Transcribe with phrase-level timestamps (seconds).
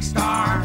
[0.00, 0.60] big star.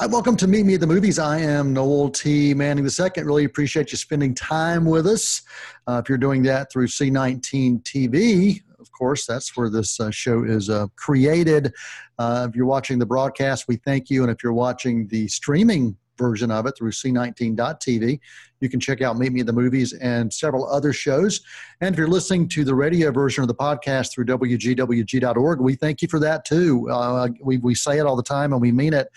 [0.00, 1.18] Hi, welcome to Meet Me at the Movies.
[1.18, 2.54] I am Noel T.
[2.54, 3.24] Manning II.
[3.24, 5.42] Really appreciate you spending time with us.
[5.86, 10.44] Uh, if you're doing that through C19 TV, of course, that's where this uh, show
[10.44, 11.72] is uh, created.
[12.18, 14.22] Uh, if you're watching the broadcast, we thank you.
[14.22, 18.20] And if you're watching the streaming version of it through C19.tv,
[18.60, 21.40] you can check out Meet Me at the Movies and several other shows.
[21.80, 26.02] And if you're listening to the radio version of the podcast through WGWG.org, we thank
[26.02, 26.90] you for that too.
[26.90, 29.08] Uh, we, we say it all the time and we mean it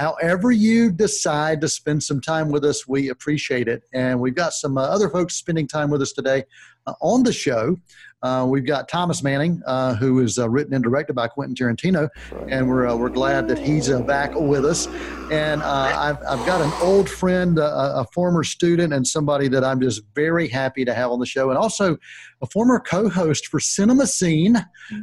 [0.00, 3.82] however you decide to spend some time with us, we appreciate it.
[3.92, 6.44] And we've got some uh, other folks spending time with us today
[6.86, 7.76] uh, on the show.
[8.22, 12.08] Uh, we've got Thomas Manning, uh, who is uh, written and directed by Quentin Tarantino,
[12.48, 14.86] and we're, uh, we're glad that he's back with us.
[15.30, 20.02] And I've, I've got an old friend, a former student, and somebody that I'm just
[20.14, 21.96] very happy to have on the show, and also
[22.42, 24.56] a former co-host for Cinema Scene.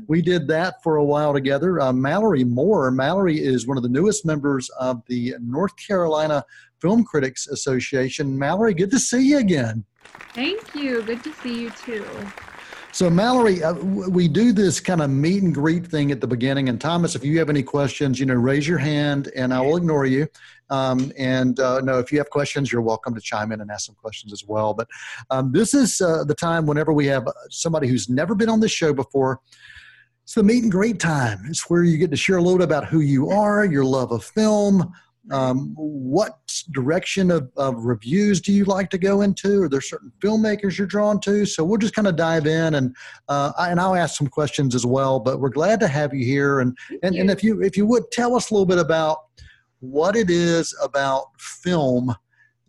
[0.08, 1.80] We did that for a while together.
[1.94, 2.92] Mallory Moore.
[2.92, 6.44] Mallory is one of the newest members of the North Carolina
[6.82, 8.38] Film Critics Association.
[8.38, 9.84] Mallory, good to see you again.
[10.34, 11.02] Thank you.
[11.02, 12.06] Good to see you too.
[12.98, 16.68] So, Mallory, uh, we do this kind of meet and greet thing at the beginning.
[16.68, 19.78] And Thomas, if you have any questions, you know, raise your hand and I will
[19.78, 20.28] ignore you.
[20.72, 23.86] Um, and uh, no, if you have questions, you're welcome to chime in and ask
[23.86, 24.74] some questions as well.
[24.74, 24.88] But
[25.30, 28.72] um, this is uh, the time whenever we have somebody who's never been on this
[28.72, 29.42] show before.
[30.24, 31.44] It's the meet and greet time.
[31.48, 34.12] It's where you get to share a little bit about who you are, your love
[34.12, 34.92] of film,
[35.32, 36.40] um, what
[36.72, 39.64] direction of, of, reviews do you like to go into?
[39.64, 41.46] Are there certain filmmakers you're drawn to?
[41.46, 42.96] So we'll just kind of dive in and
[43.28, 45.20] uh, I, and I'll ask some questions as well.
[45.20, 46.62] But we're glad to have you here.
[46.62, 49.18] And and, and if you if you would tell us a little bit about
[49.80, 52.16] what it is about film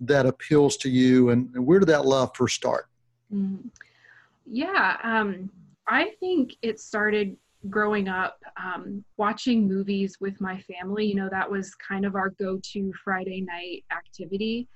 [0.01, 2.87] that appeals to you, and, and where did that love first start?
[3.33, 3.69] Mm-hmm.
[4.51, 5.51] Yeah, um,
[5.87, 7.37] I think it started
[7.69, 12.31] growing up um, watching movies with my family you know that was kind of our
[12.31, 14.69] go-to friday night activity.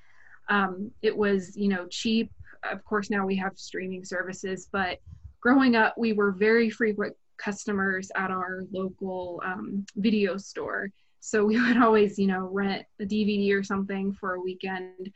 [0.49, 2.31] Um, it was you know cheap.
[2.71, 4.99] Of course now we have streaming services but
[5.41, 10.91] growing up we were very frequent customers at our local um, video store.
[11.21, 15.13] So we would always you know rent a dvd or something for a weekend.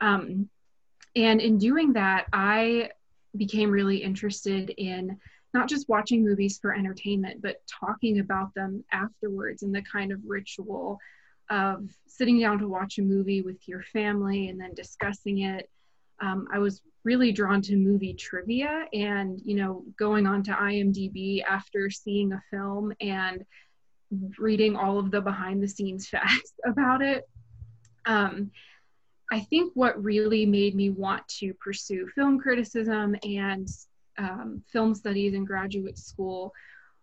[0.00, 0.48] Um,
[1.16, 2.88] and in doing that i
[3.36, 5.18] became really interested in
[5.52, 10.20] not just watching movies for entertainment, but talking about them afterwards and the kind of
[10.24, 10.98] ritual
[11.50, 15.68] of sitting down to watch a movie with your family and then discussing it.
[16.20, 21.42] Um, I was really drawn to movie trivia and, you know, going on to IMDb
[21.42, 23.44] after seeing a film and
[24.38, 27.28] reading all of the behind the scenes facts about it.
[28.06, 28.50] Um,
[29.32, 33.68] I think what really made me want to pursue film criticism and
[34.20, 36.52] um, film studies in graduate school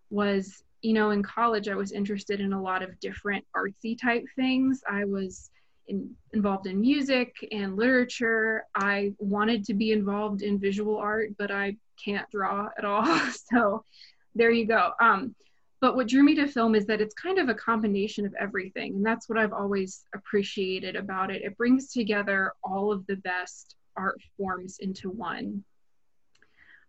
[0.09, 4.23] was you know in college i was interested in a lot of different artsy type
[4.35, 4.83] things.
[4.87, 5.49] I was
[5.87, 8.65] in, involved in music and literature.
[8.75, 13.03] I wanted to be involved in visual art but i can't draw at all.
[13.51, 13.83] So
[14.35, 14.91] there you go.
[15.01, 15.33] Um,
[15.81, 18.95] but what drew me to film is that it's kind of a combination of everything
[18.95, 21.41] and that's what i've always appreciated about it.
[21.41, 25.63] It brings together all of the best art forms into one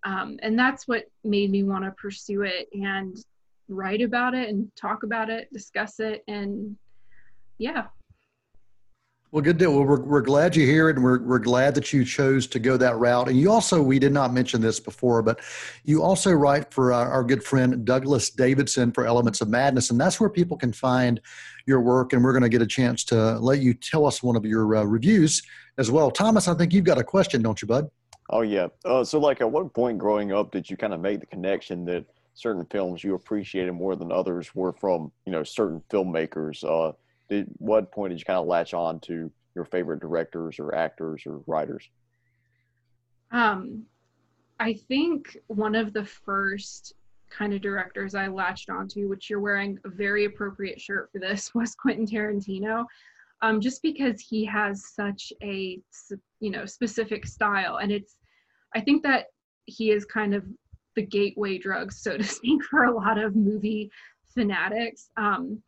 [0.05, 3.17] um, and that's what made me want to pursue it and
[3.69, 6.77] write about it and talk about it, discuss it, and
[7.59, 7.87] yeah.
[9.31, 9.75] Well, good deal.
[9.75, 12.79] Well, we're, we're glad you're here and we're, we're glad that you chose to go
[12.79, 13.29] that route.
[13.29, 15.41] And you also, we did not mention this before, but
[15.85, 19.91] you also write for our, our good friend Douglas Davidson for Elements of Madness.
[19.91, 21.21] And that's where people can find
[21.67, 22.15] your work.
[22.15, 24.77] And we're going to get a chance to let you tell us one of your
[24.77, 25.43] uh, reviews
[25.77, 26.11] as well.
[26.11, 27.91] Thomas, I think you've got a question, don't you, bud?
[28.31, 28.69] Oh yeah.
[28.85, 31.85] Uh, so like at what point growing up did you kind of make the connection
[31.87, 32.05] that
[32.35, 36.63] certain films you appreciated more than others were from you know certain filmmakers?
[36.65, 36.93] Uh,
[37.29, 41.23] did what point did you kind of latch on to your favorite directors or actors
[41.27, 41.89] or writers?
[43.31, 43.85] Um,
[44.61, 46.95] I think one of the first
[47.31, 51.55] kind of directors I latched onto, which you're wearing a very appropriate shirt for this,
[51.55, 52.87] was Quentin Tarantino
[53.43, 55.81] um, just because he has such a
[56.41, 58.17] you know specific style and it's
[58.75, 59.27] i think that
[59.67, 60.45] he is kind of
[60.97, 63.91] the gateway drug so to speak for a lot of movie
[64.35, 65.63] fanatics um,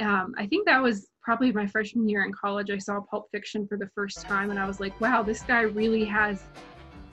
[0.00, 2.70] um, I think that was probably my freshman year in college.
[2.70, 5.62] I saw Pulp Fiction for the first time, and I was like, wow, this guy
[5.62, 6.44] really has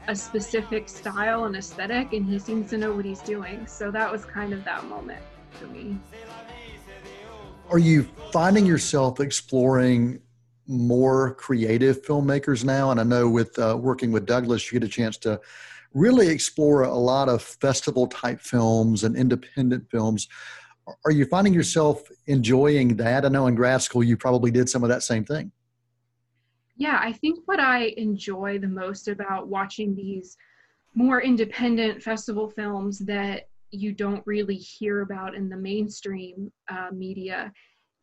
[0.07, 3.65] a specific style and aesthetic, and he seems to know what he's doing.
[3.67, 5.21] So that was kind of that moment
[5.51, 5.97] for me.
[7.69, 10.21] Are you finding yourself exploring
[10.69, 12.91] more creative filmmakers now?
[12.91, 15.41] And I know with uh, working with Douglas, you get a chance to
[15.93, 20.27] really explore a lot of festival type films and independent films.
[21.05, 23.25] Are you finding yourself enjoying that?
[23.25, 25.51] I know in grad school you probably did some of that same thing.
[26.77, 30.37] Yeah, I think what I enjoy the most about watching these
[30.93, 37.51] more independent festival films that you don't really hear about in the mainstream uh, media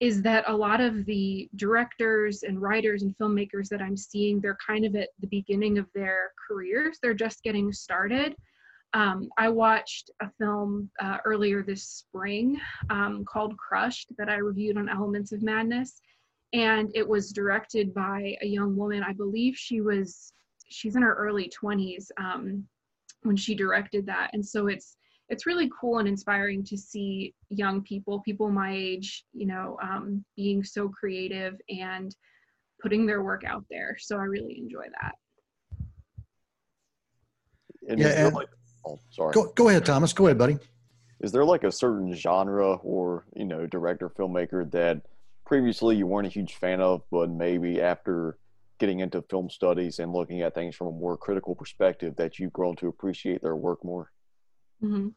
[0.01, 4.59] is that a lot of the directors and writers and filmmakers that I'm seeing, they're
[4.67, 6.99] kind of at the beginning of their careers.
[7.01, 8.35] They're just getting started.
[8.93, 12.61] Um, I watched a film uh, earlier this spring
[12.91, 16.01] um, called Crushed that I reviewed on Elements of Madness.
[16.53, 19.03] And it was directed by a young woman.
[19.03, 20.33] I believe she was,
[20.69, 22.65] she's in her early 20s um,
[23.23, 24.31] when she directed that.
[24.35, 24.97] And so it's,
[25.29, 30.25] it's really cool and inspiring to see young people, people my age, you know, um,
[30.37, 32.15] being so creative and
[32.81, 33.97] putting their work out there.
[33.99, 35.15] So I really enjoy that.
[37.89, 38.49] And yeah, and, like,
[38.87, 39.33] oh, sorry.
[39.33, 40.13] Go, go ahead, Thomas.
[40.13, 40.59] Go ahead, buddy.
[41.21, 45.03] Is there like a certain genre or, you know, director, filmmaker that
[45.45, 48.39] previously you weren't a huge fan of, but maybe after
[48.79, 52.53] getting into film studies and looking at things from a more critical perspective that you've
[52.53, 54.13] grown to appreciate their work more?
[54.83, 55.09] Mm-hmm.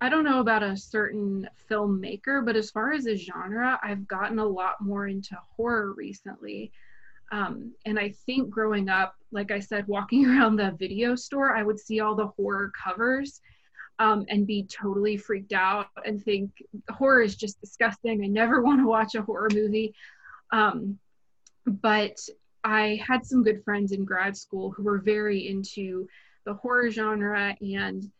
[0.00, 4.38] I don't know about a certain filmmaker, but as far as a genre, I've gotten
[4.38, 6.70] a lot more into horror recently.
[7.32, 11.62] Um, and I think growing up, like I said, walking around the video store, I
[11.62, 13.40] would see all the horror covers
[13.98, 16.50] um, and be totally freaked out and think
[16.88, 18.22] horror is just disgusting.
[18.22, 19.94] I never want to watch a horror movie.
[20.52, 20.98] Um,
[21.66, 22.18] but
[22.62, 26.08] I had some good friends in grad school who were very into
[26.44, 28.10] the horror genre and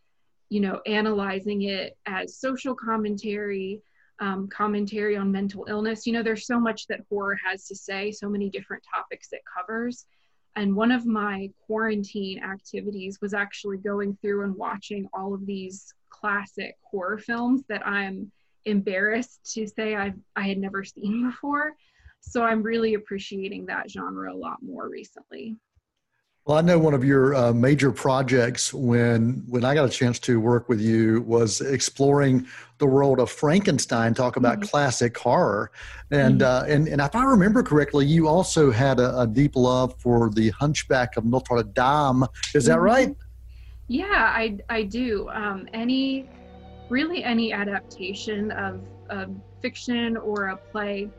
[0.51, 3.83] you know, analyzing it as social commentary,
[4.21, 6.07] um, commentary on mental illness.
[6.07, 9.43] You know, there's so much that horror has to say, so many different topics it
[9.57, 10.07] covers.
[10.57, 15.95] And one of my quarantine activities was actually going through and watching all of these
[16.09, 18.33] classic horror films that I'm
[18.65, 21.75] embarrassed to say I've, I had never seen before.
[22.21, 25.57] So I'm really appreciating that genre a lot more recently.
[26.49, 30.19] Well, I know one of your uh, major projects when when I got a chance
[30.21, 32.47] to work with you was exploring
[32.79, 34.15] the world of Frankenstein.
[34.15, 34.71] Talk about mm-hmm.
[34.71, 35.71] classic horror,
[36.11, 36.71] and mm-hmm.
[36.71, 40.31] uh, and and if I remember correctly, you also had a, a, deep love for
[40.31, 42.25] the Hunchback of Notre Dame.
[42.55, 42.81] Is that mm-hmm.
[42.81, 43.17] right?
[43.89, 45.29] Yeah, I I do.
[45.29, 46.31] Um, any
[46.89, 48.81] really any adaptation of,
[49.11, 51.11] of fiction or a play.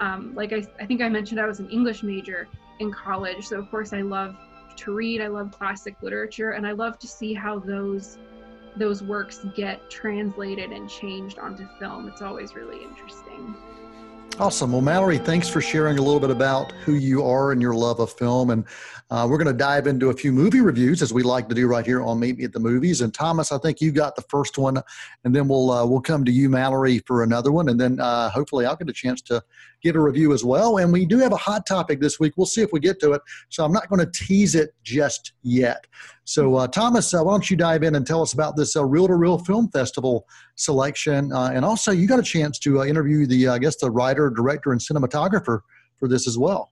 [0.00, 2.48] Um, like I, I think I mentioned, I was an English major
[2.80, 4.34] in college, so of course I love
[4.76, 5.20] to read.
[5.20, 8.18] I love classic literature, and I love to see how those
[8.76, 12.08] those works get translated and changed onto film.
[12.08, 13.54] It's always really interesting.
[14.38, 14.72] Awesome.
[14.72, 18.00] Well, Mallory, thanks for sharing a little bit about who you are and your love
[18.00, 18.48] of film.
[18.48, 18.64] And
[19.10, 21.66] uh, we're going to dive into a few movie reviews as we like to do
[21.66, 23.02] right here on Meet Me at the Movies.
[23.02, 24.82] And Thomas, I think you got the first one,
[25.24, 28.30] and then we'll uh, we'll come to you, Mallory, for another one, and then uh,
[28.30, 29.42] hopefully I'll get a chance to
[29.82, 30.78] give a review as well.
[30.78, 32.34] And we do have a hot topic this week.
[32.36, 33.22] We'll see if we get to it.
[33.48, 35.86] So I'm not going to tease it just yet.
[36.24, 39.08] So uh, Thomas, uh, why don't you dive in and tell us about this Real
[39.08, 43.48] to Real Film Festival selection, uh, and also you got a chance to interview the
[43.48, 45.60] I guess the writer, director, and cinematographer
[45.96, 46.70] for this as well.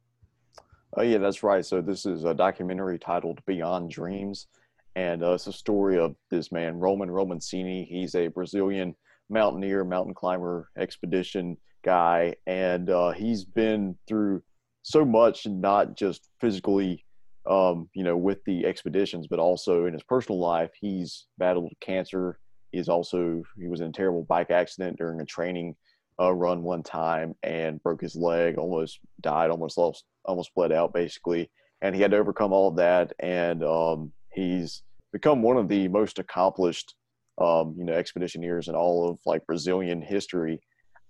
[0.97, 1.64] Oh yeah, that's right.
[1.64, 4.47] So this is a documentary titled Beyond Dreams,
[4.95, 7.87] and uh, it's a story of this man Roman Romancini.
[7.87, 8.95] He's a Brazilian
[9.29, 14.42] mountaineer, mountain climber, expedition guy, and uh, he's been through
[14.82, 17.04] so much, not just physically,
[17.49, 20.70] um, you know, with the expeditions, but also in his personal life.
[20.80, 22.38] He's battled cancer.
[22.72, 25.76] He's also he was in a terrible bike accident during a training
[26.20, 30.92] uh, run one time and broke his leg, almost died, almost lost almost bled out
[30.92, 33.12] basically, and he had to overcome all of that.
[33.18, 34.82] And um, he's
[35.12, 36.94] become one of the most accomplished,
[37.38, 40.60] um, you know, expeditioneers in all of like Brazilian history.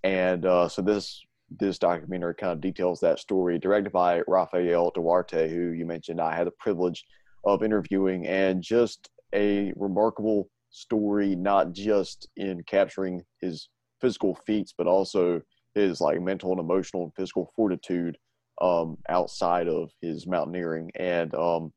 [0.03, 1.23] And uh, so this
[1.59, 6.35] this documentary kind of details that story, directed by Rafael Duarte, who you mentioned I
[6.37, 7.05] had the privilege
[7.45, 13.69] of interviewing, and just a remarkable story, not just in capturing his
[14.01, 15.43] physical feats, but also
[15.75, 18.17] his like mental and emotional and physical fortitude
[18.61, 20.91] um, outside of his mountaineering.
[20.97, 21.73] And um,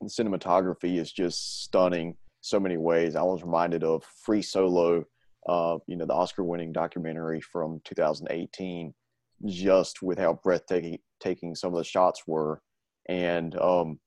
[0.00, 3.16] the cinematography is just stunning so many ways.
[3.16, 5.04] I was reminded of Free Solo
[5.48, 8.94] uh, you know, the Oscar-winning documentary from 2018,
[9.46, 12.60] just with how breathtaking taking some of the shots were,
[13.08, 13.98] and um,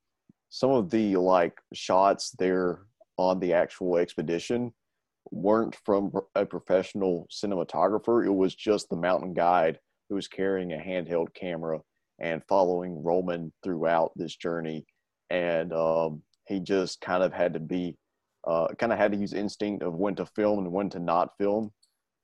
[0.50, 2.80] some of the like shots there
[3.18, 4.72] on the actual expedition
[5.32, 8.26] weren't from a professional cinematographer.
[8.26, 9.80] It was just the mountain guide
[10.10, 11.80] who was carrying a handheld camera
[12.20, 14.86] and following Roman throughout this journey.
[15.30, 17.98] And um, he just kind of had to be,
[18.48, 21.38] uh, kind of had to use instinct of when to film and when to not
[21.38, 21.72] film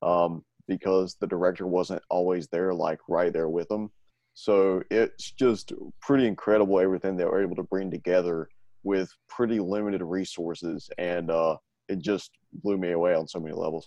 [0.02, 3.90] um, because the director wasn't always there, like right there with them.
[4.32, 8.48] So it's just pretty incredible everything they were able to bring together
[8.82, 10.90] with pretty limited resources.
[10.98, 11.56] And uh,
[11.88, 13.86] it just blew me away on so many levels.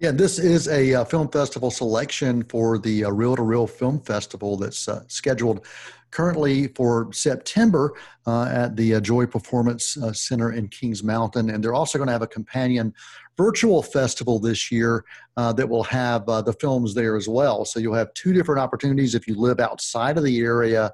[0.00, 4.00] Yeah, this is a uh, film festival selection for the uh, Reel to Reel Film
[4.00, 5.66] Festival that's uh, scheduled
[6.10, 7.92] currently for September
[8.26, 11.50] uh, at the uh, Joy Performance uh, Center in Kings Mountain.
[11.50, 12.94] And they're also going to have a companion
[13.36, 15.04] virtual festival this year
[15.36, 17.64] that will have the films there as well.
[17.64, 19.14] So you'll have two different opportunities.
[19.14, 20.92] If you live outside of the area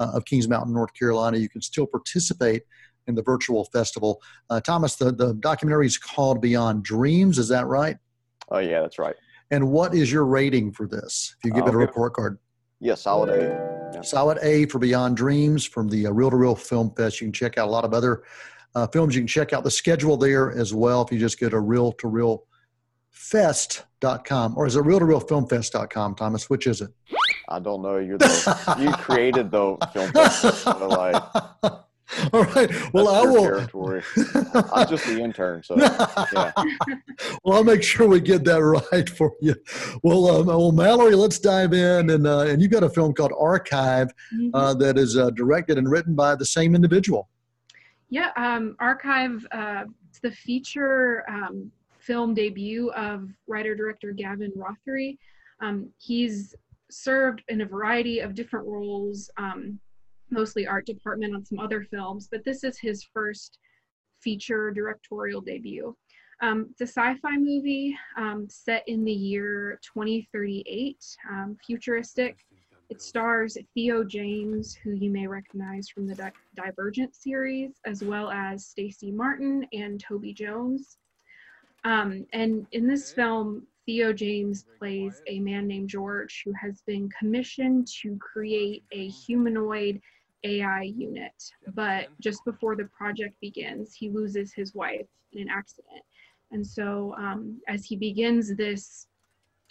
[0.00, 2.62] of Kings Mountain, North Carolina, you can still participate
[3.06, 4.20] in the virtual festival.
[4.64, 7.38] Thomas, the, the documentary is called Beyond Dreams.
[7.38, 7.96] Is that right?
[8.50, 9.14] Oh yeah, that's right.
[9.52, 11.36] And what is your rating for this?
[11.38, 12.38] If you give it a report card.
[12.84, 13.90] Yeah, solid A.
[13.94, 14.02] Yeah.
[14.02, 17.18] Solid A for Beyond Dreams from the Real to Real Film Fest.
[17.18, 18.24] You can check out a lot of other
[18.74, 19.14] uh, films.
[19.14, 21.92] You can check out the schedule there as well if you just go to Real
[21.92, 22.44] to Reel
[23.10, 26.90] fest.com or is it real to reel filmfest.com thomas which is it
[27.48, 31.22] i don't know you're the you created the film fest so like
[32.32, 32.70] All right.
[32.92, 33.42] Well, That's I will.
[33.44, 34.02] Territory.
[34.72, 36.52] I'm just the intern, so yeah.
[37.42, 39.54] well, I'll make sure we get that right for you.
[40.02, 43.32] Well, um, well, Mallory, let's dive in, and uh, and you've got a film called
[43.38, 44.50] Archive Mhm.
[44.54, 47.28] uh, that is uh, directed and written by the same individual.
[48.10, 55.16] Yeah, um, Archive, uh, it's the feature um, film debut of writer director Gavin Rothery.
[55.60, 56.54] Um, he's
[56.90, 59.80] served in a variety of different roles, um,
[60.34, 63.58] mostly art department on some other films, but this is his first
[64.20, 65.96] feature directorial debut.
[66.42, 70.96] Um, it's a sci fi movie um, set in the year 2038,
[71.30, 72.36] um, futuristic.
[72.90, 78.30] It stars Theo James, who you may recognize from the Di- Divergent series, as well
[78.30, 80.98] as Stacey Martin and Toby Jones.
[81.84, 87.08] Um, and in this film, Theo James plays a man named George who has been
[87.18, 90.00] commissioned to create a humanoid
[90.44, 91.32] AI unit.
[91.74, 96.02] But just before the project begins, he loses his wife in an accident.
[96.52, 99.08] And so, um, as he begins this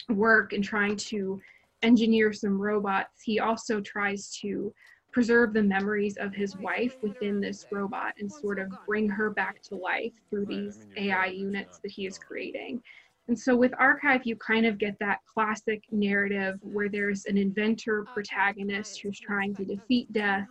[0.08, 1.40] work and trying to
[1.82, 4.72] engineer some robots, he also tries to
[5.12, 9.62] preserve the memories of his wife within this robot and sort of bring her back
[9.62, 12.82] to life through these AI units that he is creating.
[13.28, 18.06] And so with Archive, you kind of get that classic narrative where there's an inventor
[18.12, 20.48] protagonist who's trying to defeat death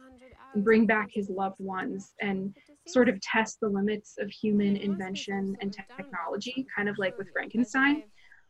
[0.54, 2.56] and bring back his loved ones and
[2.88, 8.04] sort of test the limits of human invention and technology, kind of like with Frankenstein.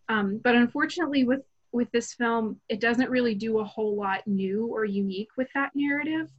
[0.09, 1.41] Um, but unfortunately, with
[1.71, 5.71] with this film, it doesn't really do a whole lot new or unique with that
[5.73, 6.29] narrative,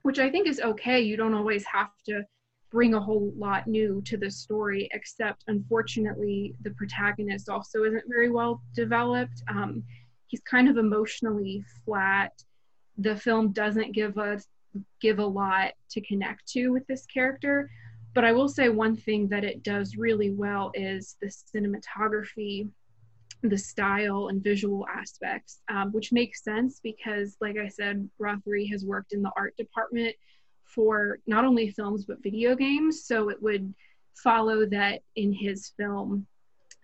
[0.00, 1.00] which I think is okay.
[1.00, 2.24] You don't always have to
[2.70, 8.30] bring a whole lot new to the story, except unfortunately, the protagonist also isn't very
[8.30, 9.42] well developed.
[9.48, 9.84] Um,
[10.28, 12.32] he's kind of emotionally flat.
[12.96, 14.46] The film doesn't give us
[15.00, 17.70] give a lot to connect to with this character.
[18.14, 22.68] But I will say one thing that it does really well is the cinematography,
[23.42, 28.84] the style, and visual aspects, um, which makes sense because, like I said, Rothery has
[28.84, 30.14] worked in the art department
[30.64, 33.04] for not only films but video games.
[33.04, 33.72] So it would
[34.14, 36.26] follow that in his film,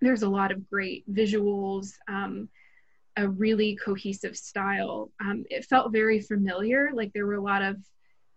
[0.01, 1.91] there's a lot of great visuals.
[2.09, 2.49] Um,
[3.19, 5.11] a really cohesive style.
[5.21, 6.91] Um, it felt very familiar.
[6.95, 7.77] Like there were a lot of,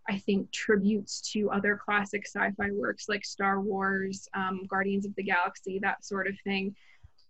[0.09, 5.15] I think, tributes to other classic sci fi works like Star Wars, um, Guardians of
[5.15, 6.75] the Galaxy, that sort of thing.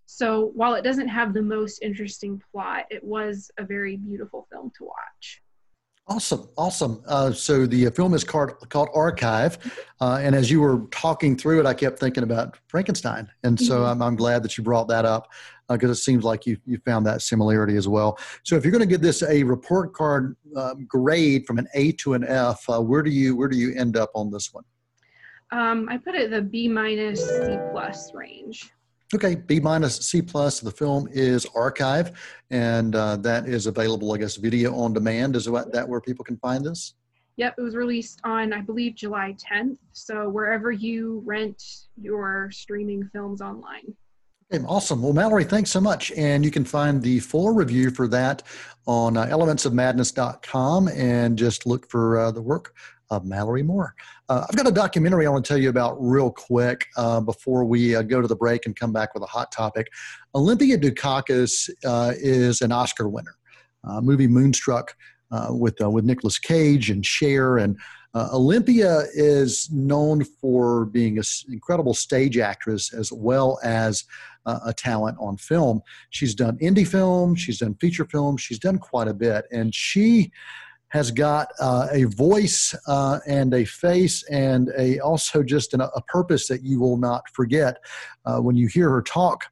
[0.06, 4.72] So while it doesn't have the most interesting plot, it was a very beautiful film
[4.78, 5.42] to watch.
[6.08, 7.02] Awesome, awesome.
[7.08, 9.58] Uh, so the film is called, called Archive,
[10.02, 13.82] uh, and as you were talking through it, I kept thinking about Frankenstein, and so
[13.82, 13.92] Mhm.
[13.92, 15.32] I'm, I'm glad that you brought that up
[15.74, 18.18] because it seems like you you found that similarity as well.
[18.44, 21.92] So if you're going to give this a report card um, grade from an A
[21.94, 24.64] to an F, uh, where do you where do you end up on this one?
[25.52, 28.72] Um, I put it the B minus C plus range.
[29.14, 30.62] Okay, B minus C plus.
[30.62, 32.18] The film is Archive,
[32.50, 35.36] and uh, that is available, I guess, video on demand.
[35.36, 36.94] Is that that where people can find this?
[37.38, 39.78] Yep, it was released on, I believe, July 10th.
[39.94, 41.62] So wherever you rent
[42.00, 43.96] your streaming films online.
[44.68, 45.02] Awesome.
[45.02, 46.12] Well, Mallory, thanks so much.
[46.12, 48.44] And you can find the full review for that
[48.86, 52.76] on uh, elementsofmadness.com and just look for uh, the work
[53.10, 53.96] of Mallory Moore.
[54.28, 57.64] Uh, I've got a documentary I want to tell you about real quick uh, before
[57.64, 59.88] we uh, go to the break and come back with a hot topic.
[60.36, 63.36] Olympia Dukakis uh, is an Oscar winner.
[64.02, 64.96] movie Moonstruck
[65.50, 67.78] with with Nicolas Cage and Cher and
[68.14, 74.04] uh, Olympia is known for being an incredible stage actress as well as
[74.46, 75.82] uh, a talent on film.
[76.10, 80.32] She's done indie film, she's done feature film, she's done quite a bit, and she
[80.90, 86.02] has got uh, a voice uh, and a face and a also just an, a
[86.08, 87.78] purpose that you will not forget
[88.26, 89.46] uh, when you hear her talk.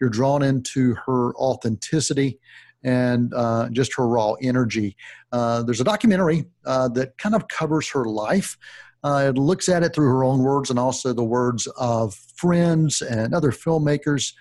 [0.00, 2.38] You're drawn into her authenticity
[2.84, 4.96] and uh, just her raw energy.
[5.30, 8.56] Uh, there's a documentary uh, that kind of covers her life.
[9.04, 13.02] Uh, it looks at it through her own words and also the words of friends
[13.02, 14.32] and other filmmakers.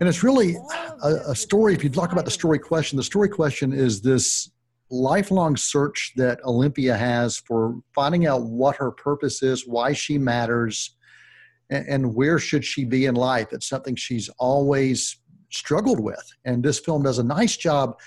[0.00, 0.56] And it's really
[1.02, 1.72] a, a story.
[1.74, 4.50] If you talk about the story question, the story question is this
[4.90, 10.94] lifelong search that Olympia has for finding out what her purpose is, why she matters,
[11.70, 13.48] and, and where should she be in life.
[13.52, 15.18] It's something she's always
[15.52, 16.32] struggled with.
[16.44, 17.98] And this film does a nice job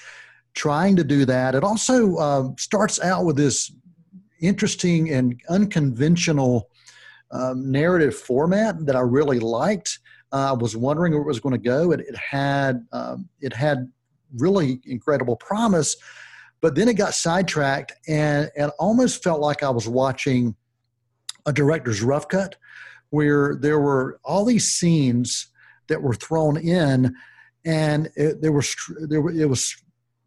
[0.53, 1.55] trying to do that.
[1.55, 3.71] It also um, starts out with this
[4.41, 6.69] interesting and unconventional
[7.31, 9.99] um, narrative format that I really liked.
[10.31, 11.91] Uh, I was wondering where it was going to go.
[11.91, 13.91] It, it had um, it had
[14.37, 15.95] really incredible promise,
[16.61, 20.55] but then it got sidetracked and it almost felt like I was watching
[21.45, 22.55] a director's rough cut,
[23.09, 25.47] where there were all these scenes
[25.87, 27.15] that were thrown in
[27.65, 28.75] and it, there was
[29.07, 29.75] there were, it was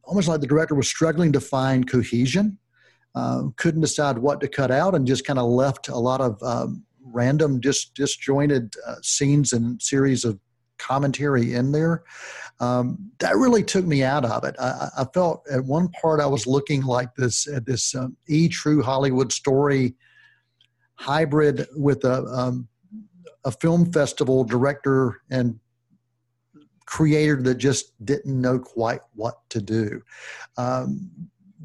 [0.05, 2.59] almost like the director was struggling to find cohesion,
[3.15, 6.43] uh, couldn't decide what to cut out, and just kind of left a lot of
[6.43, 10.39] um, random, just disjointed uh, scenes and series of
[10.79, 12.05] commentary in there.
[12.61, 14.57] Um, that really took me out of it.
[14.59, 18.49] I, I, felt at one part I was looking like this at this um, e
[18.49, 19.95] true Hollywood story
[20.95, 22.69] hybrid with a um,
[23.45, 25.59] a film festival director and
[26.89, 30.01] creator that just didn't know quite what to do.
[30.57, 31.11] Um,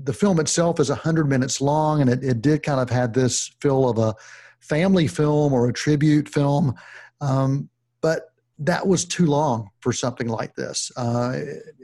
[0.04, 3.50] the film itself is 100 minutes long, and it, it did kind of had this
[3.62, 4.16] feel of a
[4.60, 6.76] family film or a tribute film.
[7.22, 7.70] Um,
[8.02, 10.92] but that was too long for something like this.
[10.98, 11.40] Uh,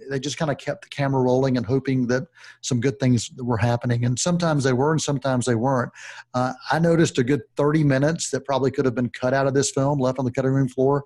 [0.10, 2.24] they just kind of kept the camera rolling and hoping that
[2.62, 4.04] some good things were happening.
[4.04, 5.94] And sometimes they were, and sometimes they weren't.
[6.34, 9.54] Uh, I noticed a good 30 minutes that probably could have been cut out of
[9.54, 11.06] this film, left on the cutting room floor.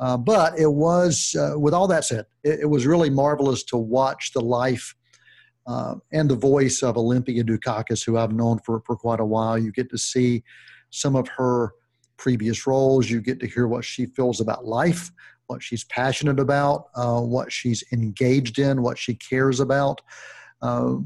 [0.00, 3.76] Uh, but it was, uh, with all that said, it, it, was really marvelous to
[3.76, 4.94] watch the life
[5.66, 9.58] uh, and the voice of Olympia Dukakis, who I've known for, for quite a while.
[9.58, 10.42] You get to see
[10.88, 11.74] some of her
[12.16, 13.10] previous roles.
[13.10, 15.10] You get to hear what she feels about life,
[15.48, 20.00] what she's passionate about, uh, what she's engaged in, what she cares about.
[20.62, 20.96] Uh,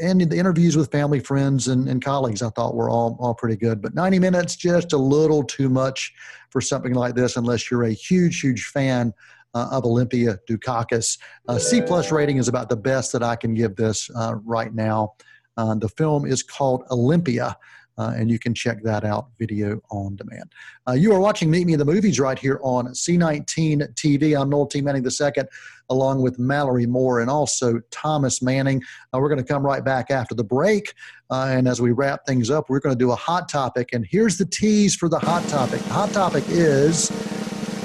[0.00, 3.56] and the interviews with family, friends, and, and colleagues, I thought were all, all pretty
[3.56, 3.80] good.
[3.80, 6.12] But 90 minutes, just a little too much
[6.50, 9.12] for something like this, unless you're a huge, huge fan
[9.54, 11.18] uh, of Olympia Dukakis.
[11.48, 14.74] Uh, C plus rating is about the best that I can give this uh, right
[14.74, 15.14] now.
[15.56, 17.56] Uh, the film is called Olympia.
[17.96, 20.52] Uh, and you can check that out video on demand.
[20.88, 24.38] Uh, you are watching Meet Me in the Movies right here on C19 TV.
[24.40, 24.80] I'm Noel T.
[24.80, 25.44] Manning II,
[25.90, 28.82] along with Mallory Moore and also Thomas Manning.
[29.12, 30.92] Uh, we're going to come right back after the break.
[31.30, 33.90] Uh, and as we wrap things up, we're going to do a hot topic.
[33.92, 35.80] And here's the tease for the hot topic.
[35.82, 37.10] The hot topic is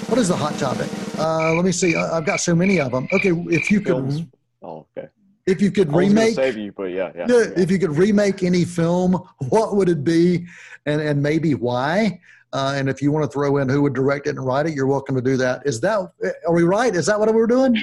[0.07, 0.89] what is the hot topic?
[1.19, 1.95] Uh, let me see.
[1.95, 3.07] I've got so many of them.
[3.13, 4.27] Okay, if you could.
[4.63, 5.09] Oh, okay
[5.49, 8.63] if you could remake save you but yeah, yeah, yeah, if you could remake any
[8.63, 10.45] film what would it be?
[10.85, 12.19] And and maybe why?
[12.51, 14.73] Uh, and if you want to throw in who would direct it and write it
[14.73, 15.61] you're welcome to do that.
[15.65, 15.99] Is that
[16.47, 16.95] are we right?
[16.95, 17.75] Is that what we're doing?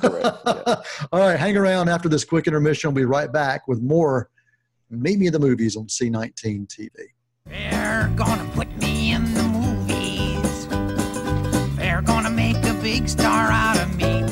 [0.00, 0.76] Correct, yeah.
[1.12, 2.88] all right hang around after this quick intermission.
[2.88, 4.30] We'll be right back with more
[4.90, 6.90] meet me in the movies on c19 tv
[7.46, 10.66] they're gonna put me in the movies.
[11.76, 14.24] They're gonna make a big star out of me.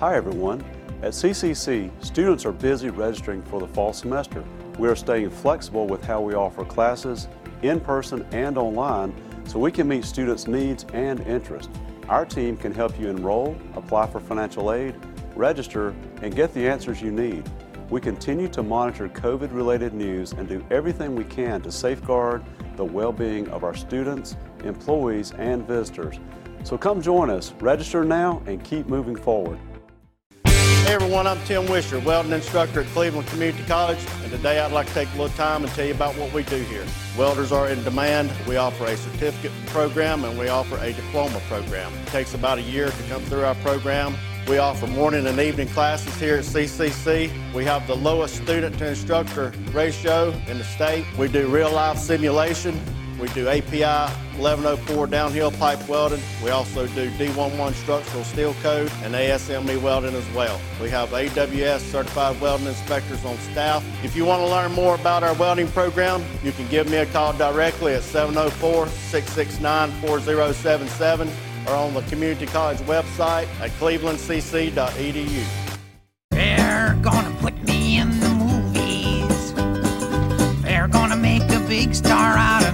[0.00, 0.64] Hi everyone
[1.02, 4.42] at CCC, students are busy registering for the fall semester.
[4.78, 7.28] We are staying flexible with how we offer classes
[7.62, 9.14] in person and online
[9.46, 11.70] so we can meet students' needs and interests.
[12.08, 14.94] Our team can help you enroll, apply for financial aid,
[15.34, 17.48] register, and get the answers you need.
[17.90, 22.42] We continue to monitor COVID related news and do everything we can to safeguard
[22.76, 26.18] the well being of our students, employees, and visitors.
[26.64, 29.58] So come join us, register now, and keep moving forward.
[30.86, 34.86] Hey everyone, I'm Tim Wisher, welding instructor at Cleveland Community College, and today I'd like
[34.86, 36.86] to take a little time and tell you about what we do here.
[37.18, 38.30] Welders are in demand.
[38.46, 41.92] We offer a certificate program and we offer a diploma program.
[41.92, 44.14] It takes about a year to come through our program.
[44.46, 47.32] We offer morning and evening classes here at CCC.
[47.52, 51.04] We have the lowest student to instructor ratio in the state.
[51.18, 52.80] We do real life simulation.
[53.20, 56.20] We do API 1104 downhill pipe welding.
[56.44, 60.60] We also do D1.1 structural steel code and ASME welding as well.
[60.82, 63.82] We have AWS certified welding inspectors on staff.
[64.04, 67.06] If you want to learn more about our welding program, you can give me a
[67.06, 71.30] call directly at 704 669 4077
[71.66, 75.44] or on the community college website at clevelandcc.edu.
[76.30, 79.54] They're gonna put me in the movies.
[80.62, 82.65] They're gonna make a big star out of.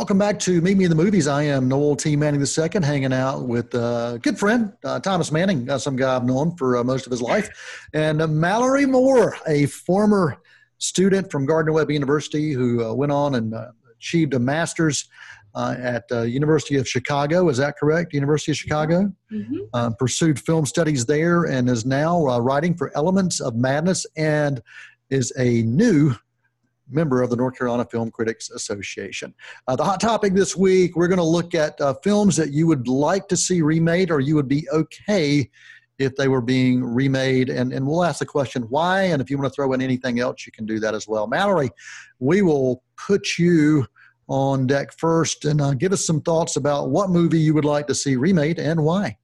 [0.00, 1.28] Welcome back to Meet Me in the Movies.
[1.28, 2.16] I am Noel T.
[2.16, 6.24] Manning II, hanging out with a good friend, uh, Thomas Manning, uh, some guy I've
[6.24, 10.38] known for uh, most of his life, and uh, Mallory Moore, a former
[10.78, 15.06] student from Gardner Webb University who uh, went on and uh, achieved a master's
[15.54, 17.50] uh, at uh, University of Chicago.
[17.50, 18.14] Is that correct?
[18.14, 19.12] University of Chicago.
[19.30, 19.68] Mhm.
[19.74, 24.62] Uh, pursued film studies there and is now uh, writing for Elements of Madness and
[25.10, 26.14] is a new
[26.90, 29.34] member of the North Carolina Film Critics Association.
[29.66, 32.66] Uh, the hot topic this week, we're going to look at uh, films that you
[32.66, 35.48] would like to see remade or you would be okay
[35.98, 37.50] if they were being remade.
[37.50, 39.02] And, and we'll ask the question why.
[39.04, 41.26] And if you want to throw in anything else, you can do that as well.
[41.26, 41.70] Mallory,
[42.18, 43.86] we will put you
[44.26, 47.86] on deck first and uh, give us some thoughts about what movie you would like
[47.88, 49.16] to see remade and why.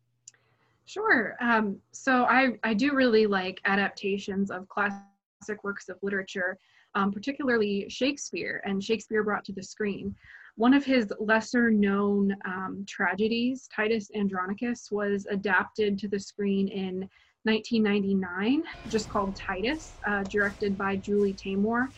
[0.85, 1.37] Sure.
[1.41, 6.59] Um, so I, I do really like adaptations of classic works of literature,
[6.97, 10.17] um, particularly Shakespeare and Shakespeare brought to the screen.
[10.57, 17.09] One of his lesser known um, tragedies, Titus Andronicus, was adapted to the screen in
[17.43, 21.89] 1999, just called Titus, uh, directed by Julie Taymor.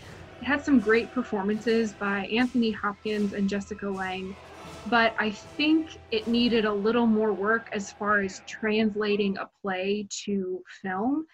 [0.43, 4.37] It had some great performances by Anthony Hopkins and Jessica Lange,
[4.85, 10.09] but I think it needed a little more work as far as translating a play
[10.25, 11.25] to film.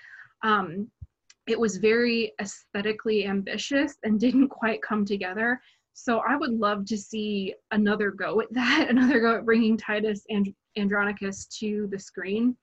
[0.43, 0.91] Um,
[1.47, 5.61] it was very aesthetically ambitious and didn't quite come together.
[5.93, 10.23] So I would love to see another go at that, another go at bringing Titus
[10.29, 12.57] and Andronicus to the screen.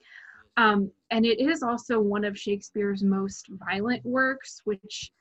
[0.57, 5.11] Um, and it is also one of Shakespeare's most violent works, which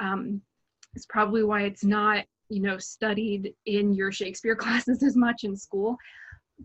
[0.00, 0.40] um,
[0.94, 5.56] is probably why it's not, you know, studied in your Shakespeare classes as much in
[5.56, 5.96] school.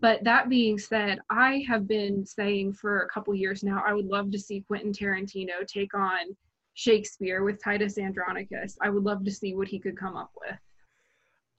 [0.00, 4.06] But that being said, I have been saying for a couple years now, I would
[4.06, 6.36] love to see Quentin Tarantino take on
[6.74, 8.76] Shakespeare with Titus Andronicus.
[8.80, 10.56] I would love to see what he could come up with.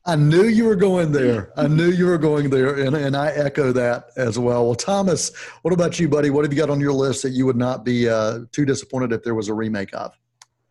[0.06, 1.52] I knew you were going there.
[1.58, 4.65] I knew you were going there, and, and I echo that as well.
[4.65, 6.30] Well, Thomas, what about you, buddy?
[6.30, 9.12] What have you got on your list that you would not be uh, too disappointed
[9.12, 10.17] if there was a remake of?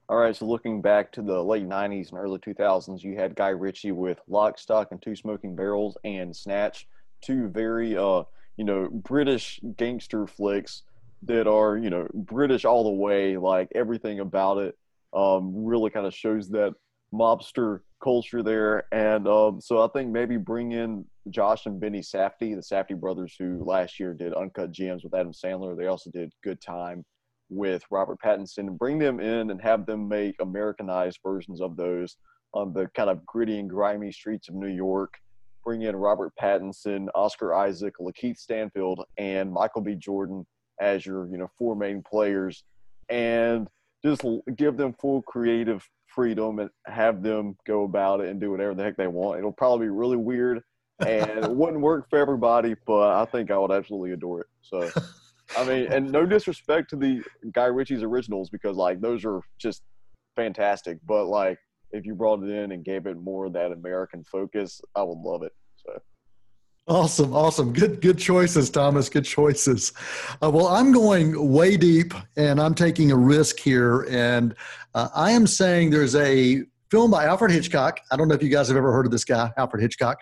[0.08, 3.50] All right, so looking back to the late 90s and early 2000s, you had Guy
[3.50, 6.88] Ritchie with Lock, Stock, and Two Smoking Barrels and Snatch,
[7.20, 8.22] two very, uh,
[8.56, 10.82] you know, British gangster flicks
[11.22, 13.36] that are, you know, British all the way.
[13.36, 14.76] Like everything about it
[15.12, 16.74] um, really kind of shows that
[17.12, 18.84] mobster culture there.
[18.92, 23.34] And um, so I think maybe bring in Josh and Benny Safdie, the Safdie brothers,
[23.38, 25.76] who last year did Uncut Gems with Adam Sandler.
[25.76, 27.04] They also did Good Time
[27.50, 32.16] with Robert Pattinson and bring them in and have them make Americanized versions of those
[32.52, 35.14] on the kind of gritty and grimy streets of New York.
[35.68, 39.96] Bring in Robert Pattinson, Oscar Isaac, Lakeith Stanfield, and Michael B.
[39.96, 40.46] Jordan
[40.80, 42.64] as your, you know, four main players,
[43.10, 43.68] and
[44.02, 44.24] just
[44.56, 48.82] give them full creative freedom and have them go about it and do whatever the
[48.82, 49.40] heck they want.
[49.40, 50.62] It'll probably be really weird
[51.00, 54.46] and it wouldn't work for everybody, but I think I would absolutely adore it.
[54.62, 54.90] So.
[55.54, 59.82] I mean, and no disrespect to the Guy Ritchie's originals because like those are just
[60.34, 60.96] fantastic.
[61.06, 61.58] But like
[61.92, 65.18] if you brought it in and gave it more of that American focus, I would
[65.18, 65.52] love it.
[65.76, 66.00] So
[66.88, 67.74] Awesome, awesome.
[67.74, 69.10] Good, good choices, Thomas.
[69.10, 69.92] Good choices.
[70.42, 74.54] Uh, well, I'm going way deep, and I'm taking a risk here, and
[74.94, 78.00] uh, I am saying there's a film by Alfred Hitchcock.
[78.10, 80.16] I don't know if you guys have ever heard of this guy, Alfred Hitchcock,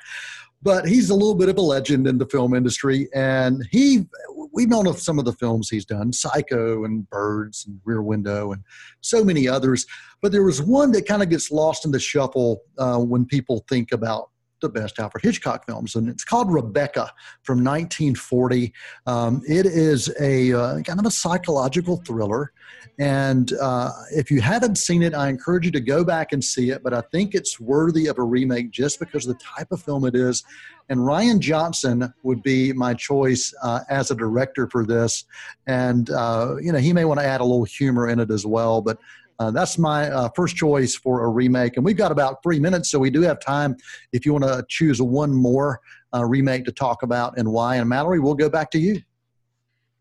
[0.63, 4.07] but he's a little bit of a legend in the film industry, and he
[4.53, 8.53] we've known of some of the films he's done, Psycho and Birds and Rear Window,
[8.53, 8.63] and
[9.01, 9.87] so many others.
[10.23, 13.65] But there was one that kind of gets lost in the shuffle uh, when people
[13.69, 17.11] think about the best Alfred Hitchcock films, and it's called Rebecca
[17.43, 18.73] from 1940.
[19.07, 22.53] Um, it is a uh, kind of a psychological thriller,
[22.99, 26.71] and uh, if you haven't seen it, I encourage you to go back and see
[26.71, 26.83] it.
[26.83, 30.05] But I think it's worthy of a remake just because of the type of film
[30.07, 30.45] it is.
[30.89, 35.25] And Rian Johnson would be my choice uh, as a director for this,
[35.67, 38.47] and uh, you know he may want to add a little humor in it as
[38.47, 38.99] well, but.
[39.39, 41.77] Uh, that's my uh, first choice for a remake.
[41.77, 43.77] And we've got about three minutes, so we do have time
[44.13, 45.81] if you want to choose one more
[46.15, 47.77] uh, remake to talk about and why.
[47.77, 49.01] And Mallory, we'll go back to you.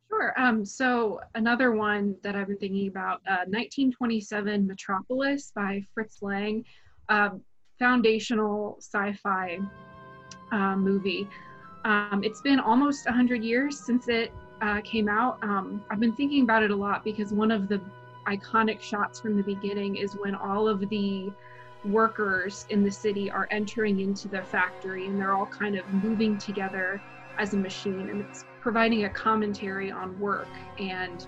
[0.10, 0.34] Sure.
[0.38, 6.64] Um, so another one that I've been thinking about, uh, 1927 Metropolis by Fritz Lang,
[7.10, 7.42] um,
[7.78, 9.60] foundational sci-fi
[10.52, 11.28] uh, movie.
[11.84, 15.38] Um, it's been almost 100 years since it uh, came out.
[15.44, 17.82] Um, I've been thinking about it a lot because one of the
[18.28, 21.30] iconic shots from the beginning is when all of the
[21.84, 26.38] workers in the city are entering into the factory and they're all kind of moving
[26.38, 27.02] together
[27.38, 30.48] as a machine and it's providing a commentary on work
[30.80, 31.28] and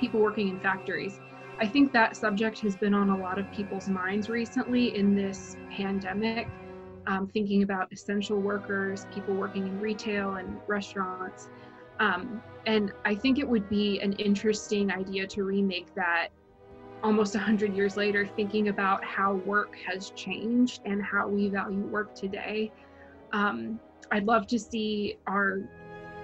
[0.00, 1.20] people working in factories.
[1.60, 5.56] I think that subject has been on a lot of people's minds recently in this
[5.76, 6.48] pandemic,
[7.06, 11.48] um, thinking about essential workers, people working in retail and restaurants.
[12.00, 16.28] Um, and I think it would be an interesting idea to remake that
[17.02, 22.14] almost 100 years later, thinking about how work has changed and how we value work
[22.14, 22.72] today.
[23.32, 23.78] Um,
[24.10, 25.60] I'd love to see our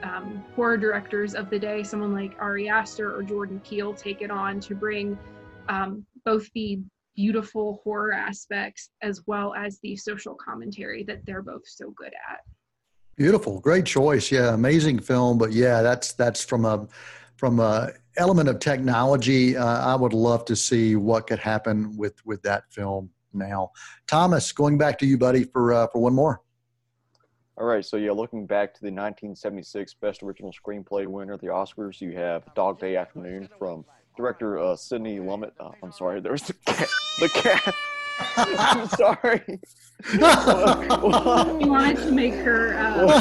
[0.03, 4.31] um, horror directors of the day, someone like Ari Aster or Jordan Peele, take it
[4.31, 5.19] on to bring
[5.69, 6.81] um, both the
[7.15, 12.41] beautiful horror aspects as well as the social commentary that they're both so good at.
[13.21, 14.33] Beautiful, great choice.
[14.33, 15.37] Yeah, amazing film.
[15.37, 16.89] But yeah, that's that's from a
[17.37, 19.59] from a element of technology.
[19.59, 23.73] Uh, I would love to see what could happen with with that film now.
[24.07, 26.41] Thomas, going back to you, buddy, for uh, for one more.
[27.59, 32.01] All right, so yeah, looking back to the 1976 Best Original Screenplay winner, the Oscars,
[32.01, 33.85] you have Dog Day Afternoon from
[34.17, 35.53] director uh, Sidney Lumet.
[35.61, 36.89] Uh, I'm sorry, there's the cat.
[37.19, 37.75] The cat.
[38.37, 39.61] I'm sorry.
[40.13, 40.19] We
[41.69, 42.75] wanted to make her.
[42.79, 43.17] Uh,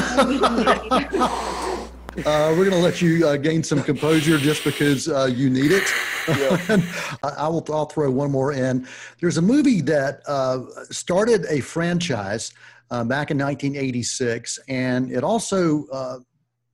[2.26, 5.70] Uh, we're going to let you uh, gain some composure just because uh, you need
[5.70, 5.84] it.
[6.28, 6.82] Yeah.
[7.22, 7.64] I, I will.
[7.70, 8.86] I'll throw one more in.
[9.20, 10.58] There's a movie that uh,
[10.90, 12.52] started a franchise
[12.90, 16.18] uh, back in 1986, and it also uh,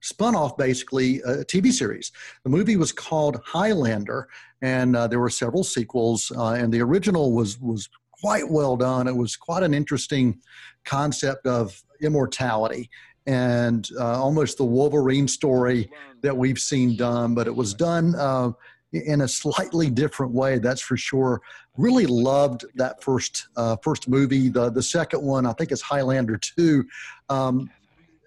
[0.00, 2.12] spun off basically a TV series.
[2.42, 4.28] The movie was called Highlander,
[4.62, 6.32] and uh, there were several sequels.
[6.34, 7.88] Uh, and the original was was
[8.26, 9.06] quite well done.
[9.06, 10.40] It was quite an interesting
[10.84, 12.90] concept of immortality
[13.24, 15.88] and uh, almost the Wolverine story
[16.22, 18.50] that we've seen done, but it was done uh,
[18.92, 20.58] in a slightly different way.
[20.58, 21.40] That's for sure.
[21.76, 24.48] Really loved that first uh, first movie.
[24.48, 26.84] The the second one, I think, is Highlander two.
[27.28, 27.70] Um,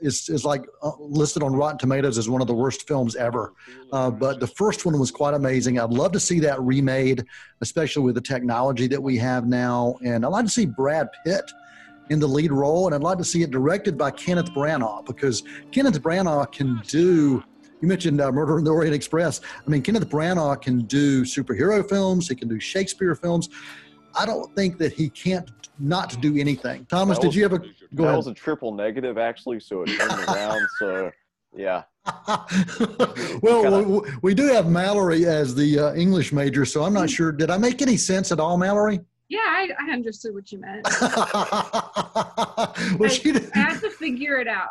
[0.02, 3.54] is, is like uh, listed on Rotten Tomatoes as one of the worst films ever.
[3.92, 5.80] Uh, but the first one was quite amazing.
[5.80, 7.26] I'd love to see that remade,
[7.62, 9.98] especially with the technology that we have now.
[10.06, 11.50] And I'd like to see Brad Pitt
[12.10, 15.44] in the lead role, and I'd like to see it directed by Kenneth Branagh because
[15.72, 17.44] Kenneth Branagh can do.
[17.82, 19.42] You mentioned uh, Murder in the Orient Express.
[19.66, 22.28] I mean, Kenneth Branagh can do superhero films.
[22.28, 23.50] He can do Shakespeare films.
[24.16, 26.86] I don't think that he can't not do anything.
[26.86, 28.18] Thomas, That did was- you ever go that ahead?
[28.18, 30.68] was a triple negative, actually, so it turned around.
[30.80, 31.12] So,
[31.56, 31.84] yeah.
[33.42, 37.10] well, Kinda- we, we do have Mallory as the uh, English major, so I'm not
[37.10, 37.32] sure.
[37.32, 39.00] Did I make any sense at all, Mallory?
[39.30, 40.84] yeah, I, I understood what you meant.
[43.00, 43.50] well, she did.
[43.56, 44.70] I had to figure it out.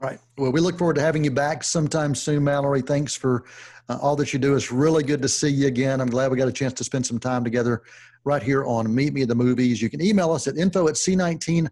[0.00, 0.18] Right.
[0.36, 2.82] Well, we look forward to having you back sometime soon, Mallory.
[2.82, 3.44] Thanks for
[3.88, 4.54] uh, all that you do.
[4.54, 6.02] It's really good to see you again.
[6.02, 7.82] I'm glad we got a chance to spend some time together
[8.26, 9.80] right here on Meet Me at the Movies.
[9.80, 11.70] You can email us at info at c19.tv.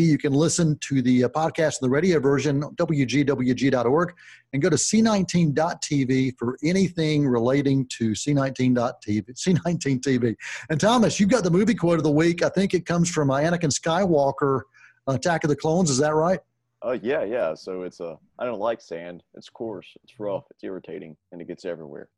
[0.00, 4.14] You can listen to the uh, podcast and the radio version, wgwg.org,
[4.52, 10.36] and go to c19.tv for anything relating to c19.tv, c19 TV.
[10.70, 12.44] And Thomas, you've got the movie quote of the week.
[12.44, 14.62] I think it comes from Anakin Skywalker,
[15.08, 15.90] Attack of the Clones.
[15.90, 16.38] Is that right?
[16.84, 17.54] Uh, yeah, yeah.
[17.54, 19.22] So it's uh, I don't like sand.
[19.34, 19.96] It's coarse.
[20.02, 20.44] It's rough.
[20.50, 22.08] It's irritating, and it gets everywhere.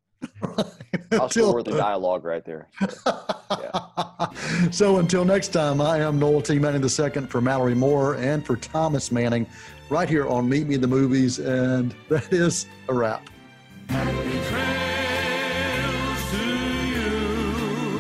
[1.12, 2.68] I'll Until- store the dialogue right there.
[4.70, 6.58] so until next time, I am Noel T.
[6.58, 9.46] Manning II for Mallory Moore and for Thomas Manning,
[9.90, 13.28] right here on Meet Me in the Movies, and that is a wrap.
[13.88, 14.30] trails
[16.30, 16.46] to
[16.86, 17.98] you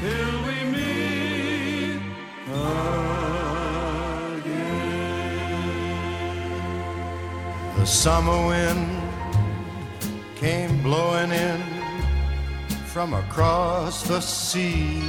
[0.00, 2.00] till we meet
[4.36, 4.82] again.
[7.78, 8.95] The summer wind
[10.46, 11.60] came blowing in
[12.84, 15.02] from across the sea.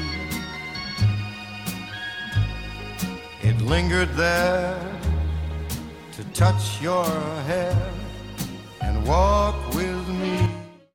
[3.43, 4.81] It lingered there
[6.13, 7.05] to touch your
[7.51, 7.77] hair
[8.81, 10.07] and walk with